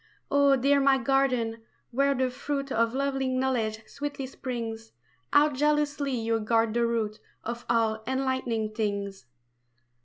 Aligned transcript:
Oh, 0.31 0.55
dear 0.55 0.79
my 0.79 0.97
garden, 0.97 1.61
where 1.91 2.15
the 2.15 2.31
fruit 2.31 2.71
Of 2.71 2.95
lovely 2.95 3.27
knowledge 3.27 3.85
sweetly 3.87 4.25
springs, 4.25 4.93
How 5.31 5.49
jealously 5.51 6.11
you 6.15 6.39
guard 6.39 6.73
the 6.73 6.87
root 6.87 7.19
Of 7.43 7.67
all 7.69 8.01
enlightening 8.07 8.73
things! 8.73 9.27